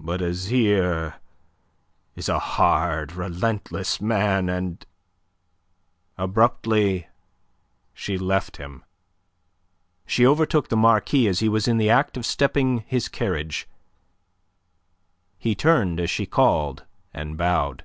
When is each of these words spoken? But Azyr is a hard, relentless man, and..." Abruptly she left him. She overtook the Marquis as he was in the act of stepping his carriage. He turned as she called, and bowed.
But 0.00 0.22
Azyr 0.22 1.16
is 2.16 2.30
a 2.30 2.38
hard, 2.38 3.12
relentless 3.12 4.00
man, 4.00 4.48
and..." 4.48 4.82
Abruptly 6.16 7.08
she 7.92 8.16
left 8.16 8.56
him. 8.56 8.82
She 10.06 10.26
overtook 10.26 10.68
the 10.70 10.76
Marquis 10.78 11.28
as 11.28 11.40
he 11.40 11.50
was 11.50 11.68
in 11.68 11.76
the 11.76 11.90
act 11.90 12.16
of 12.16 12.24
stepping 12.24 12.78
his 12.88 13.08
carriage. 13.10 13.68
He 15.36 15.54
turned 15.54 16.00
as 16.00 16.08
she 16.08 16.24
called, 16.24 16.84
and 17.12 17.36
bowed. 17.36 17.84